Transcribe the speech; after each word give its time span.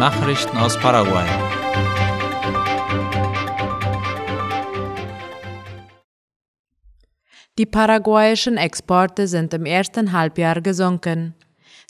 Nachrichten 0.00 0.56
aus 0.56 0.78
Paraguay. 0.78 1.26
Die 7.58 7.66
paraguayischen 7.66 8.56
Exporte 8.56 9.28
sind 9.28 9.52
im 9.52 9.66
ersten 9.66 10.12
Halbjahr 10.12 10.62
gesunken. 10.62 11.34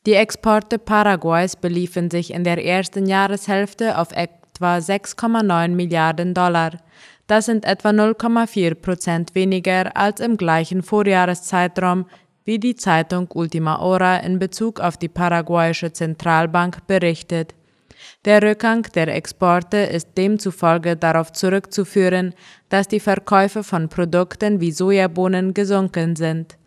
Die 0.07 0.15
Exporte 0.15 0.81
Paraguays 0.81 1.55
beliefen 1.55 2.11
sich 2.11 2.33
in 2.33 2.43
der 2.43 2.59
ersten 2.65 3.07
Jahreshälfte 3.07 3.97
auf 3.97 4.11
etwa 4.11 4.79
6,9 4.79 5.69
Milliarden 5.69 6.35
Dollar. 6.35 6.73
Das 7.29 7.47
sind 7.47 7.65
etwa 7.65 7.91
0,4 7.91 8.75
Prozent 8.75 9.37
weniger 9.37 9.97
als 9.97 10.19
im 10.19 10.37
gleichen 10.37 10.83
Vorjahreszeitraum, 10.83 12.07
wie 12.45 12.59
die 12.59 12.75
Zeitung 12.75 13.29
Ultima 13.33 13.79
Hora 13.79 14.17
in 14.17 14.41
Bezug 14.41 14.81
auf 14.81 14.97
die 14.97 15.09
paraguayische 15.09 15.93
Zentralbank 15.93 16.89
berichtet. 16.89 17.55
Der 18.27 18.43
Rückgang 18.43 18.83
der 18.95 19.09
Exporte 19.09 19.79
ist 19.79 20.19
demzufolge 20.19 20.95
darauf 20.95 21.33
zurückzuführen, 21.33 22.35
dass 22.69 22.87
die 22.87 23.01
Verkäufe 23.01 23.65
von 23.65 23.89
Produkten 23.89 24.61
wie 24.61 24.73
Sojabohnen 24.73 25.55
gesunken 25.55 26.17
sind. 26.17 26.59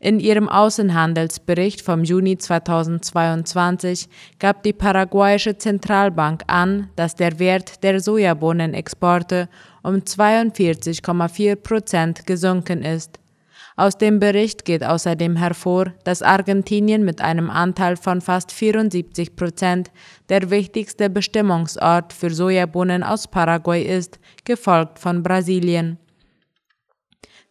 In 0.00 0.20
ihrem 0.20 0.48
Außenhandelsbericht 0.48 1.82
vom 1.82 2.02
Juni 2.02 2.38
2022 2.38 4.08
gab 4.38 4.62
die 4.62 4.72
paraguayische 4.72 5.58
Zentralbank 5.58 6.44
an, 6.46 6.88
dass 6.96 7.14
der 7.14 7.38
Wert 7.38 7.82
der 7.82 8.00
Sojabohnenexporte 8.00 9.50
um 9.82 9.96
42,4 9.96 11.56
Prozent 11.56 12.26
gesunken 12.26 12.82
ist. 12.82 13.21
Aus 13.76 13.96
dem 13.96 14.20
Bericht 14.20 14.64
geht 14.64 14.84
außerdem 14.84 15.36
hervor, 15.36 15.92
dass 16.04 16.22
Argentinien 16.22 17.04
mit 17.04 17.22
einem 17.22 17.48
Anteil 17.48 17.96
von 17.96 18.20
fast 18.20 18.52
74 18.52 19.34
Prozent 19.34 19.90
der 20.28 20.50
wichtigste 20.50 21.08
Bestimmungsort 21.08 22.12
für 22.12 22.30
Sojabohnen 22.30 23.02
aus 23.02 23.28
Paraguay 23.28 23.82
ist, 23.82 24.18
gefolgt 24.44 24.98
von 24.98 25.22
Brasilien. 25.22 25.98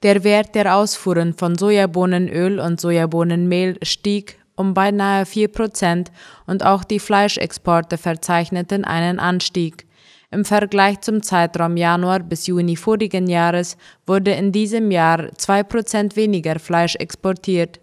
Der 0.04 0.24
Wert 0.24 0.56
der 0.56 0.76
Ausfuhren 0.76 1.34
von 1.34 1.56
Sojabohnenöl 1.58 2.60
und 2.60 2.80
Sojabohnenmehl 2.80 3.78
stieg 3.84 4.38
um 4.56 4.74
beinahe 4.74 5.26
4 5.26 5.48
Prozent 5.48 6.12
und 6.46 6.64
auch 6.64 6.84
die 6.84 7.00
Fleischexporte 7.00 7.98
verzeichneten 7.98 8.84
einen 8.86 9.20
Anstieg. 9.20 9.88
Im 10.34 10.46
Vergleich 10.46 11.02
zum 11.02 11.22
Zeitraum 11.22 11.76
Januar 11.76 12.22
bis 12.22 12.48
Juni 12.48 12.78
vorigen 12.78 13.28
Jahres 13.28 13.76
wurde 14.08 14.32
in 14.32 14.54
diesem 14.54 14.90
Jahr 14.90 15.30
zwei 15.36 15.62
Prozent 15.62 16.16
weniger 16.16 16.58
Fleisch 16.58 16.96
exportiert. 16.96 17.82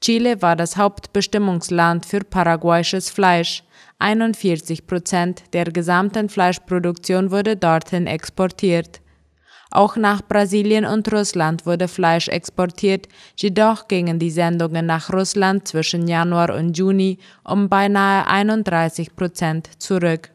Chile 0.00 0.40
war 0.40 0.56
das 0.56 0.78
Hauptbestimmungsland 0.78 2.06
für 2.06 2.20
paraguayisches 2.20 3.10
Fleisch. 3.10 3.64
41 3.98 4.86
Prozent 4.86 5.42
der 5.52 5.66
gesamten 5.66 6.30
Fleischproduktion 6.30 7.30
wurde 7.30 7.54
dorthin 7.54 8.06
exportiert. 8.06 9.02
Auch 9.70 9.96
nach 9.96 10.22
Brasilien 10.22 10.86
und 10.86 11.12
Russland 11.12 11.66
wurde 11.66 11.88
Fleisch 11.88 12.28
exportiert, 12.28 13.08
jedoch 13.36 13.88
gingen 13.88 14.18
die 14.18 14.30
Sendungen 14.30 14.86
nach 14.86 15.12
Russland 15.12 15.68
zwischen 15.68 16.08
Januar 16.08 16.54
und 16.54 16.78
Juni 16.78 17.18
um 17.44 17.68
beinahe 17.68 18.26
31 18.26 19.14
Prozent 19.16 19.68
zurück. 19.82 20.33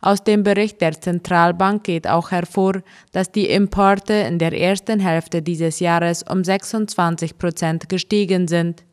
Aus 0.00 0.24
dem 0.24 0.42
Bericht 0.42 0.80
der 0.80 1.00
Zentralbank 1.00 1.84
geht 1.84 2.06
auch 2.06 2.30
hervor, 2.30 2.82
dass 3.12 3.32
die 3.32 3.48
Importe 3.48 4.14
in 4.14 4.38
der 4.38 4.52
ersten 4.52 5.00
Hälfte 5.00 5.42
dieses 5.42 5.80
Jahres 5.80 6.22
um 6.22 6.42
26 6.42 7.38
Prozent 7.38 7.88
gestiegen 7.88 8.48
sind. 8.48 8.84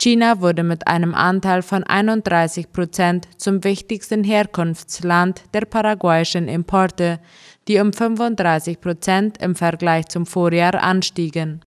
China 0.00 0.40
wurde 0.40 0.62
mit 0.62 0.86
einem 0.86 1.14
Anteil 1.14 1.62
von 1.62 1.84
31 1.84 2.72
Prozent 2.72 3.28
zum 3.36 3.62
wichtigsten 3.64 4.24
Herkunftsland 4.24 5.42
der 5.54 5.62
paraguayischen 5.62 6.48
Importe, 6.48 7.20
die 7.68 7.78
um 7.78 7.92
35 7.92 8.80
Prozent 8.80 9.38
im 9.40 9.54
Vergleich 9.54 10.08
zum 10.08 10.26
Vorjahr 10.26 10.74
anstiegen. 10.82 11.62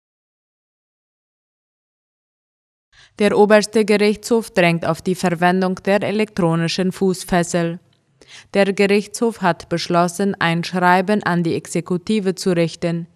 Der 3.19 3.37
oberste 3.37 3.85
Gerichtshof 3.85 4.51
drängt 4.51 4.87
auf 4.87 5.03
die 5.03 5.15
Verwendung 5.15 5.75
der 5.85 6.03
elektronischen 6.03 6.93
Fußfessel. 6.93 7.79
Der 8.55 8.73
Gerichtshof 8.73 9.43
hat 9.43 9.69
beschlossen, 9.69 10.35
ein 10.39 10.65
Schreiben 10.65 11.23
an 11.23 11.43
die 11.43 11.55
Exekutive 11.55 12.35
zu 12.35 12.51
richten. 12.57 13.07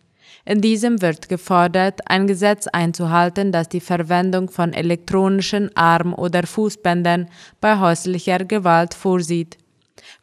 In 0.44 0.60
diesem 0.60 1.00
wird 1.00 1.28
gefordert, 1.28 2.00
ein 2.06 2.26
Gesetz 2.26 2.66
einzuhalten, 2.66 3.50
das 3.50 3.68
die 3.68 3.80
Verwendung 3.80 4.50
von 4.50 4.72
elektronischen 4.72 5.74
Arm- 5.76 6.14
oder 6.14 6.46
Fußbändern 6.46 7.28
bei 7.60 7.78
häuslicher 7.78 8.44
Gewalt 8.44 8.94
vorsieht. 8.94 9.56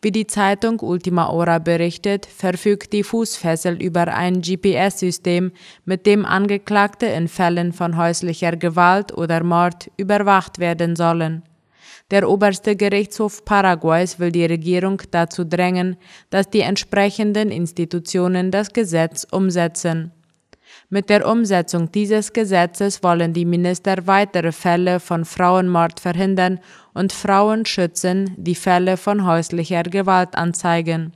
Wie 0.01 0.11
die 0.11 0.27
Zeitung 0.27 0.79
Ultima 0.79 1.27
Hora 1.27 1.59
berichtet, 1.59 2.25
verfügt 2.25 2.93
die 2.93 3.03
Fußfessel 3.03 3.81
über 3.81 4.07
ein 4.13 4.41
GPS-System, 4.41 5.51
mit 5.85 6.05
dem 6.05 6.25
Angeklagte 6.25 7.07
in 7.07 7.27
Fällen 7.27 7.73
von 7.73 7.97
häuslicher 7.97 8.55
Gewalt 8.55 9.15
oder 9.17 9.43
Mord 9.43 9.89
überwacht 9.97 10.59
werden 10.59 10.95
sollen. 10.95 11.43
Der 12.11 12.29
oberste 12.29 12.75
Gerichtshof 12.75 13.45
Paraguays 13.45 14.19
will 14.19 14.31
die 14.31 14.45
Regierung 14.45 15.01
dazu 15.11 15.45
drängen, 15.45 15.95
dass 16.29 16.49
die 16.49 16.59
entsprechenden 16.59 17.51
Institutionen 17.51 18.51
das 18.51 18.73
Gesetz 18.73 19.25
umsetzen. 19.31 20.11
Mit 20.89 21.09
der 21.09 21.25
Umsetzung 21.25 21.89
dieses 21.91 22.33
Gesetzes 22.33 23.01
wollen 23.01 23.31
die 23.31 23.45
Minister 23.45 24.07
weitere 24.07 24.51
Fälle 24.51 24.99
von 24.99 25.23
Frauenmord 25.23 26.01
verhindern 26.01 26.59
und 26.93 27.13
Frauen 27.13 27.65
schützen, 27.65 28.35
die 28.37 28.55
Fälle 28.55 28.97
von 28.97 29.25
häuslicher 29.25 29.83
Gewalt 29.83 30.35
anzeigen. 30.35 31.13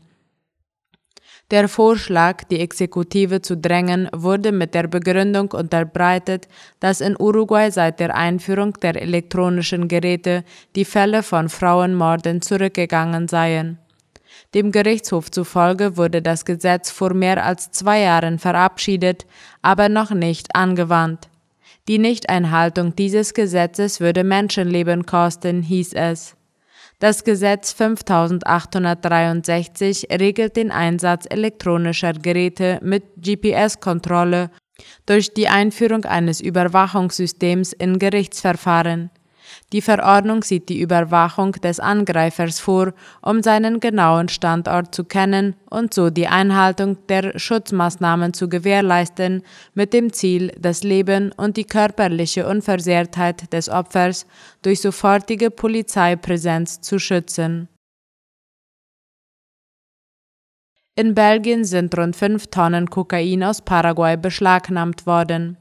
Der 1.52 1.68
Vorschlag, 1.68 2.44
die 2.46 2.60
Exekutive 2.60 3.40
zu 3.40 3.56
drängen, 3.56 4.10
wurde 4.12 4.52
mit 4.52 4.74
der 4.74 4.88
Begründung 4.88 5.52
unterbreitet, 5.52 6.48
dass 6.80 7.02
in 7.02 7.16
Uruguay 7.20 7.70
seit 7.70 8.00
der 8.00 8.16
Einführung 8.16 8.74
der 8.82 9.00
elektronischen 9.00 9.88
Geräte 9.88 10.44
die 10.76 10.86
Fälle 10.86 11.22
von 11.22 11.50
Frauenmorden 11.50 12.42
zurückgegangen 12.42 13.28
seien. 13.28 13.78
Dem 14.56 14.72
Gerichtshof 14.72 15.30
zufolge 15.30 15.98
wurde 15.98 16.24
das 16.24 16.46
Gesetz 16.46 16.90
vor 16.90 17.14
mehr 17.14 17.46
als 17.46 17.70
zwei 17.72 18.02
Jahren 18.02 18.40
verabschiedet, 18.40 19.28
aber 19.62 19.88
noch 19.88 20.12
nicht 20.12 20.56
angewandt. 20.56 21.30
Die 21.88 22.00
Nichteinhaltung 22.00 22.96
dieses 22.96 23.36
Gesetzes 23.36 24.00
würde 24.00 24.24
Menschenleben 24.24 25.06
kosten, 25.06 25.62
hieß 25.62 25.94
es. 25.94 26.35
Das 27.00 27.24
Gesetz 27.24 27.74
5863 27.74 30.08
regelt 30.12 30.56
den 30.56 30.70
Einsatz 30.72 31.26
elektronischer 31.30 32.14
Geräte 32.14 32.80
mit 32.82 33.04
GPS-Kontrolle 33.18 34.50
durch 35.06 35.34
die 35.34 35.50
Einführung 35.50 36.06
eines 36.06 36.40
Überwachungssystems 36.42 37.74
in 37.74 38.00
Gerichtsverfahren. 38.00 39.12
Die 39.74 39.82
Verordnung 39.82 40.44
sieht 40.44 40.70
die 40.70 40.80
Überwachung 40.80 41.54
des 41.54 41.80
Angreifers 41.80 42.60
vor, 42.60 42.94
um 43.22 43.42
seinen 43.44 43.80
genauen 43.80 44.30
Standort 44.30 44.94
zu 44.94 45.04
kennen 45.04 45.56
und 45.70 45.94
so 45.94 46.10
die 46.10 46.28
Einhaltung 46.28 46.98
der 47.08 47.38
Schutzmaßnahmen 47.38 48.34
zu 48.34 48.50
gewährleisten, 48.50 49.44
mit 49.74 49.94
dem 49.94 50.14
Ziel, 50.14 50.52
das 50.60 50.84
Leben 50.84 51.32
und 51.32 51.58
die 51.58 51.66
körperliche 51.66 52.48
Unversehrtheit 52.48 53.52
des 53.54 53.70
Opfers 53.70 54.26
durch 54.62 54.82
sofortige 54.82 55.52
Polizeipräsenz 55.52 56.82
zu 56.82 57.00
schützen. 57.00 57.68
In 60.98 61.14
Belgien 61.14 61.66
sind 61.66 61.98
rund 61.98 62.16
fünf 62.16 62.48
Tonnen 62.48 62.90
Kokain 62.90 63.44
aus 63.44 63.62
Paraguay 63.62 64.16
beschlagnahmt 64.16 65.06
worden. 65.06 65.58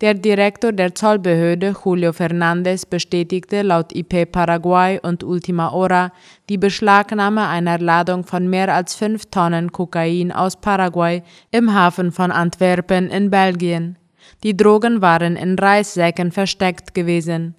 Der 0.00 0.14
Direktor 0.14 0.72
der 0.72 0.94
Zollbehörde 0.94 1.74
Julio 1.84 2.14
Fernandez 2.14 2.86
bestätigte 2.86 3.60
laut 3.60 3.94
IP 3.94 4.32
Paraguay 4.32 4.98
und 5.02 5.22
Ultima 5.22 5.72
Hora 5.72 6.10
die 6.48 6.56
Beschlagnahme 6.56 7.46
einer 7.46 7.78
Ladung 7.78 8.24
von 8.24 8.48
mehr 8.48 8.74
als 8.74 8.94
fünf 8.94 9.26
Tonnen 9.26 9.72
Kokain 9.72 10.32
aus 10.32 10.58
Paraguay 10.58 11.22
im 11.50 11.74
Hafen 11.74 12.12
von 12.12 12.30
Antwerpen 12.30 13.10
in 13.10 13.28
Belgien. 13.28 13.98
Die 14.42 14.56
Drogen 14.56 15.02
waren 15.02 15.36
in 15.36 15.58
Reissäcken 15.58 16.32
versteckt 16.32 16.94
gewesen. 16.94 17.54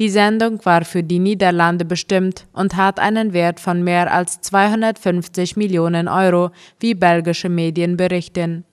Die 0.00 0.08
Sendung 0.08 0.64
war 0.64 0.84
für 0.84 1.04
die 1.04 1.20
Niederlande 1.20 1.84
bestimmt 1.84 2.46
und 2.52 2.74
hat 2.74 2.98
einen 2.98 3.32
Wert 3.32 3.60
von 3.60 3.84
mehr 3.84 4.12
als 4.12 4.40
250 4.40 5.56
Millionen 5.56 6.08
Euro, 6.08 6.50
wie 6.80 6.94
belgische 6.94 7.48
Medien 7.48 7.96
berichten. 7.96 8.64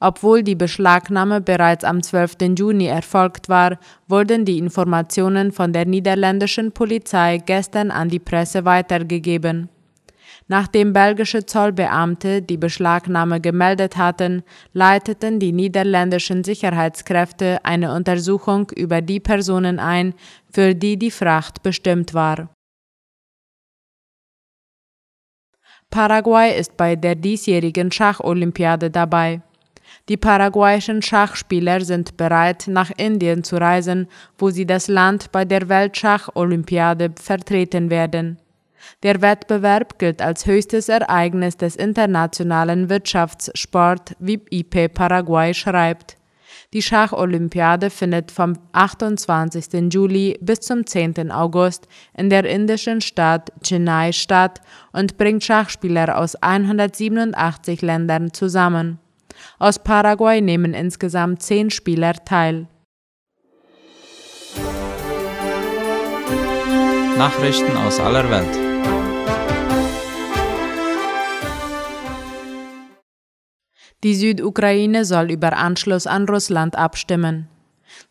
Obwohl 0.00 0.42
die 0.42 0.54
Beschlagnahme 0.54 1.40
bereits 1.40 1.84
am 1.84 2.02
12. 2.02 2.56
Juni 2.56 2.86
erfolgt 2.86 3.48
war, 3.48 3.78
wurden 4.06 4.44
die 4.44 4.58
Informationen 4.58 5.50
von 5.50 5.72
der 5.72 5.86
niederländischen 5.86 6.72
Polizei 6.72 7.38
gestern 7.44 7.90
an 7.90 8.08
die 8.08 8.20
Presse 8.20 8.64
weitergegeben. 8.64 9.68
Nachdem 10.46 10.92
belgische 10.92 11.44
Zollbeamte 11.44 12.40
die 12.40 12.56
Beschlagnahme 12.56 13.40
gemeldet 13.40 13.96
hatten, 13.96 14.44
leiteten 14.72 15.40
die 15.40 15.52
niederländischen 15.52 16.44
Sicherheitskräfte 16.44 17.58
eine 17.64 17.92
Untersuchung 17.92 18.70
über 18.74 19.02
die 19.02 19.20
Personen 19.20 19.78
ein, 19.78 20.14
für 20.50 20.74
die 20.74 20.96
die 20.96 21.10
Fracht 21.10 21.62
bestimmt 21.62 22.14
war 22.14 22.48
Paraguay 25.90 26.54
ist 26.58 26.76
bei 26.76 26.96
der 26.96 27.14
diesjährigen 27.14 27.90
Schacholympiade 27.90 28.90
dabei. 28.90 29.40
Die 30.08 30.16
paraguayischen 30.16 31.02
Schachspieler 31.02 31.82
sind 31.82 32.16
bereit, 32.16 32.64
nach 32.66 32.90
Indien 32.96 33.44
zu 33.44 33.56
reisen, 33.56 34.08
wo 34.38 34.48
sie 34.48 34.64
das 34.64 34.88
Land 34.88 35.30
bei 35.32 35.44
der 35.44 35.68
Weltschacholympiade 35.68 37.12
vertreten 37.20 37.90
werden. 37.90 38.38
Der 39.02 39.20
Wettbewerb 39.20 39.98
gilt 39.98 40.22
als 40.22 40.46
höchstes 40.46 40.88
Ereignis 40.88 41.58
des 41.58 41.76
internationalen 41.76 42.88
Wirtschaftssport, 42.88 44.16
wie 44.18 44.40
IP 44.50 44.94
Paraguay 44.94 45.52
schreibt. 45.52 46.16
Die 46.72 46.82
Schacholympiade 46.82 47.90
findet 47.90 48.30
vom 48.30 48.54
28. 48.72 49.92
Juli 49.92 50.38
bis 50.40 50.60
zum 50.60 50.86
10. 50.86 51.30
August 51.30 51.86
in 52.16 52.30
der 52.30 52.44
indischen 52.44 53.02
Stadt 53.02 53.52
Chennai 53.62 54.12
statt 54.12 54.60
und 54.92 55.18
bringt 55.18 55.44
Schachspieler 55.44 56.18
aus 56.18 56.34
187 56.36 57.82
Ländern 57.82 58.32
zusammen. 58.32 58.98
Aus 59.58 59.78
Paraguay 59.78 60.40
nehmen 60.40 60.74
insgesamt 60.74 61.42
zehn 61.42 61.70
Spieler 61.70 62.14
teil. 62.24 62.66
Nachrichten 67.16 67.76
aus 67.76 67.98
aller 67.98 68.30
Welt. 68.30 68.68
Die 74.04 74.14
Südukraine 74.14 75.04
soll 75.04 75.32
über 75.32 75.56
Anschluss 75.56 76.06
an 76.06 76.28
Russland 76.28 76.76
abstimmen. 76.76 77.48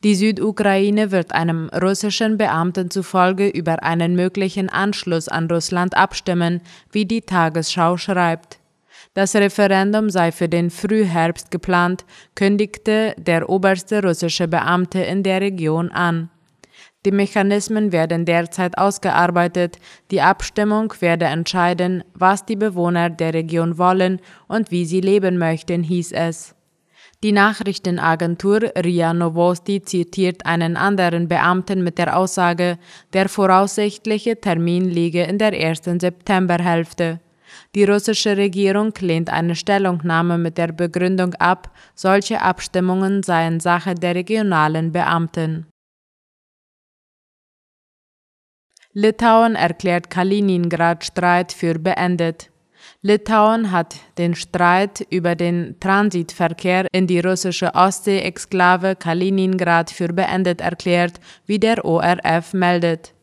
Die 0.03 0.15
Südukraine 0.15 1.11
wird 1.11 1.31
einem 1.31 1.69
russischen 1.69 2.37
Beamten 2.37 2.91
zufolge 2.91 3.47
über 3.47 3.83
einen 3.83 4.15
möglichen 4.15 4.67
Anschluss 4.67 5.29
an 5.29 5.47
Russland 5.47 5.95
abstimmen, 5.95 6.59
wie 6.91 7.05
die 7.05 7.21
Tagesschau 7.21 7.95
schreibt. 7.95 8.59
Das 9.17 9.33
Referendum 9.33 10.11
sei 10.11 10.31
für 10.31 10.47
den 10.47 10.69
Frühherbst 10.69 11.49
geplant, 11.49 12.05
kündigte 12.35 13.15
der 13.17 13.49
oberste 13.49 14.03
russische 14.03 14.47
Beamte 14.47 14.99
in 14.99 15.23
der 15.23 15.41
Region 15.41 15.89
an. 15.89 16.29
Die 17.03 17.11
Mechanismen 17.11 17.91
werden 17.91 18.25
derzeit 18.25 18.77
ausgearbeitet. 18.77 19.79
Die 20.11 20.21
Abstimmung 20.21 20.93
werde 20.99 21.25
entscheiden, 21.25 22.03
was 22.13 22.45
die 22.45 22.57
Bewohner 22.57 23.09
der 23.09 23.33
Region 23.33 23.79
wollen 23.79 24.21
und 24.47 24.69
wie 24.69 24.85
sie 24.85 25.01
leben 25.01 25.39
möchten, 25.39 25.81
hieß 25.81 26.11
es. 26.11 26.53
Die 27.23 27.31
Nachrichtenagentur 27.31 28.71
RIA 28.77 29.15
Novosti 29.15 29.81
zitiert 29.81 30.45
einen 30.45 30.77
anderen 30.77 31.27
Beamten 31.27 31.83
mit 31.83 31.97
der 31.97 32.15
Aussage, 32.15 32.77
der 33.13 33.29
voraussichtliche 33.29 34.39
Termin 34.39 34.87
liege 34.87 35.23
in 35.23 35.39
der 35.39 35.59
ersten 35.59 35.99
Septemberhälfte. 35.99 37.19
Die 37.75 37.83
russische 37.83 38.37
Regierung 38.37 38.93
lehnt 38.99 39.29
eine 39.29 39.55
Stellungnahme 39.55 40.37
mit 40.37 40.57
der 40.57 40.71
Begründung 40.71 41.33
ab, 41.35 41.71
solche 41.95 42.41
Abstimmungen 42.41 43.23
seien 43.23 43.59
Sache 43.59 43.95
der 43.95 44.15
regionalen 44.15 44.91
Beamten. 44.91 45.67
Litauen 48.93 49.55
erklärt 49.55 50.09
Kaliningrad-Streit 50.09 51.51
für 51.51 51.77
beendet. 51.77 52.49
Litauen 53.01 53.71
hat 53.71 53.95
den 54.17 54.33
Streit 54.33 55.05
über 55.11 55.35
den 55.35 55.79
Transitverkehr 55.79 56.87
in 56.91 57.05
die 57.05 57.19
russische 57.19 57.75
Ostsee-Exklave 57.75 58.95
Kaliningrad 58.95 59.91
für 59.91 60.07
beendet 60.07 60.61
erklärt, 60.61 61.19
wie 61.45 61.59
der 61.59 61.85
ORF 61.85 62.53
meldet. 62.53 63.13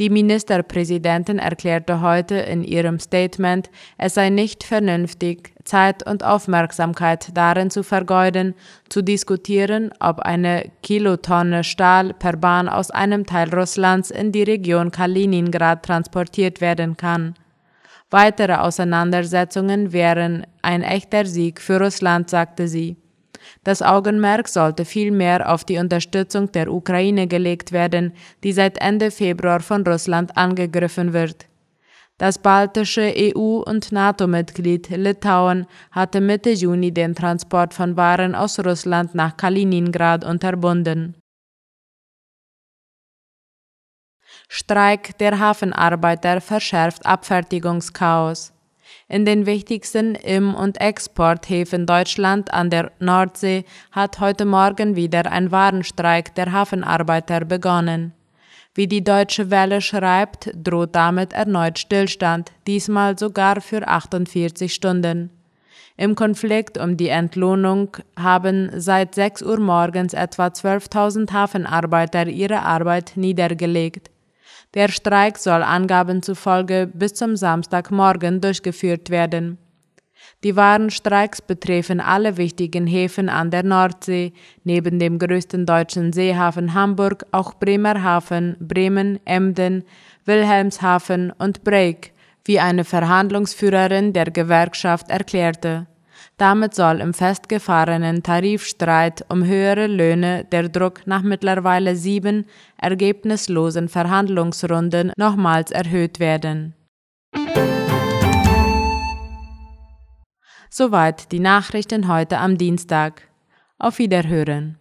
Die 0.00 0.10
Ministerpräsidentin 0.10 1.38
erklärte 1.38 2.00
heute 2.00 2.34
in 2.34 2.64
ihrem 2.64 2.98
Statement, 2.98 3.70
es 3.96 4.14
sei 4.14 4.28
nicht 4.28 4.64
vernünftig, 4.64 5.54
Zeit 5.62 6.04
und 6.04 6.24
Aufmerksamkeit 6.24 7.28
darin 7.34 7.70
zu 7.70 7.84
vergeuden, 7.84 8.54
zu 8.88 9.02
diskutieren, 9.02 9.92
ob 10.00 10.18
eine 10.18 10.72
Kilotonne 10.82 11.62
Stahl 11.62 12.12
per 12.12 12.36
Bahn 12.36 12.68
aus 12.68 12.90
einem 12.90 13.24
Teil 13.24 13.54
Russlands 13.54 14.10
in 14.10 14.32
die 14.32 14.42
Region 14.42 14.90
Kaliningrad 14.90 15.84
transportiert 15.84 16.60
werden 16.60 16.96
kann. 16.96 17.34
Weitere 18.10 18.54
Auseinandersetzungen 18.54 19.92
wären 19.92 20.44
ein 20.60 20.82
echter 20.82 21.24
Sieg 21.24 21.60
für 21.60 21.80
Russland, 21.80 22.30
sagte 22.30 22.66
sie. 22.66 22.96
Das 23.62 23.82
Augenmerk 23.82 24.48
sollte 24.48 24.84
vielmehr 24.84 25.52
auf 25.52 25.64
die 25.64 25.78
Unterstützung 25.78 26.52
der 26.52 26.72
Ukraine 26.72 27.26
gelegt 27.26 27.72
werden, 27.72 28.12
die 28.42 28.52
seit 28.52 28.78
Ende 28.78 29.10
Februar 29.10 29.60
von 29.60 29.86
Russland 29.86 30.36
angegriffen 30.36 31.12
wird. 31.12 31.46
Das 32.16 32.38
baltische 32.38 33.12
EU- 33.16 33.62
und 33.66 33.90
NATO-Mitglied 33.90 34.88
Litauen 34.90 35.66
hatte 35.90 36.20
Mitte 36.20 36.50
Juni 36.50 36.92
den 36.92 37.14
Transport 37.14 37.74
von 37.74 37.96
Waren 37.96 38.36
aus 38.36 38.58
Russland 38.60 39.16
nach 39.16 39.36
Kaliningrad 39.36 40.24
unterbunden. 40.24 41.16
Streik 44.48 45.18
der 45.18 45.40
Hafenarbeiter 45.40 46.40
verschärft 46.40 47.04
Abfertigungschaos. 47.04 48.53
In 49.14 49.24
den 49.24 49.46
wichtigsten 49.46 50.16
Im- 50.16 50.56
und 50.56 50.80
Exporthäfen 50.80 51.86
Deutschland 51.86 52.52
an 52.52 52.68
der 52.68 52.90
Nordsee 52.98 53.64
hat 53.92 54.18
heute 54.18 54.44
Morgen 54.44 54.96
wieder 54.96 55.30
ein 55.30 55.52
Warenstreik 55.52 56.34
der 56.34 56.50
Hafenarbeiter 56.50 57.44
begonnen. 57.44 58.12
Wie 58.74 58.88
die 58.88 59.04
Deutsche 59.04 59.52
Welle 59.52 59.80
schreibt, 59.82 60.50
droht 60.56 60.96
damit 60.96 61.32
erneut 61.32 61.78
Stillstand, 61.78 62.50
diesmal 62.66 63.16
sogar 63.16 63.60
für 63.60 63.86
48 63.86 64.74
Stunden. 64.74 65.30
Im 65.96 66.16
Konflikt 66.16 66.76
um 66.76 66.96
die 66.96 67.10
Entlohnung 67.10 67.96
haben 68.18 68.68
seit 68.74 69.14
6 69.14 69.42
Uhr 69.42 69.60
morgens 69.60 70.12
etwa 70.12 70.48
12.000 70.48 71.30
Hafenarbeiter 71.30 72.26
ihre 72.26 72.62
Arbeit 72.62 73.12
niedergelegt. 73.14 74.10
Der 74.74 74.88
Streik 74.88 75.38
soll 75.38 75.62
Angaben 75.62 76.22
zufolge 76.22 76.90
bis 76.92 77.14
zum 77.14 77.36
Samstagmorgen 77.36 78.40
durchgeführt 78.40 79.08
werden. 79.08 79.58
Die 80.42 80.56
Warenstreiks 80.56 81.40
betreffen 81.40 82.00
alle 82.00 82.36
wichtigen 82.36 82.86
Häfen 82.86 83.28
an 83.28 83.50
der 83.50 83.62
Nordsee, 83.62 84.32
neben 84.64 84.98
dem 84.98 85.18
größten 85.18 85.64
deutschen 85.64 86.12
Seehafen 86.12 86.74
Hamburg 86.74 87.24
auch 87.30 87.54
Bremerhaven, 87.54 88.56
Bremen, 88.60 89.20
Emden, 89.24 89.84
Wilhelmshaven 90.24 91.30
und 91.30 91.62
Breik, 91.64 92.12
wie 92.44 92.60
eine 92.60 92.84
Verhandlungsführerin 92.84 94.12
der 94.12 94.30
Gewerkschaft 94.30 95.08
erklärte. 95.08 95.86
Damit 96.36 96.74
soll 96.74 97.00
im 97.00 97.14
festgefahrenen 97.14 98.24
Tarifstreit 98.24 99.24
um 99.28 99.44
höhere 99.44 99.86
Löhne 99.86 100.44
der 100.44 100.68
Druck 100.68 101.06
nach 101.06 101.22
mittlerweile 101.22 101.94
sieben 101.94 102.46
ergebnislosen 102.76 103.88
Verhandlungsrunden 103.88 105.12
nochmals 105.16 105.70
erhöht 105.70 106.18
werden. 106.18 106.74
Soweit 110.70 111.30
die 111.30 111.38
Nachrichten 111.38 112.08
heute 112.08 112.38
am 112.38 112.58
Dienstag. 112.58 113.22
Auf 113.78 113.98
Wiederhören. 113.98 114.76